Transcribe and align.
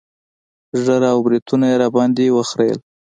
ږيره 0.83 1.09
او 1.13 1.19
برېتونه 1.25 1.65
يې 1.71 1.75
راباندې 1.81 2.33
وخرييل. 2.37 2.79